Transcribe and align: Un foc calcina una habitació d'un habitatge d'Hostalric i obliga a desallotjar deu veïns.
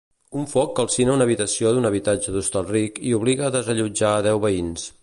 Un 0.39 0.45
foc 0.53 0.71
calcina 0.79 1.13
una 1.17 1.27
habitació 1.29 1.75
d'un 1.75 1.91
habitatge 1.91 2.35
d'Hostalric 2.37 2.99
i 3.11 3.17
obliga 3.21 3.49
a 3.51 3.55
desallotjar 3.59 4.17
deu 4.31 4.45
veïns. 4.51 4.93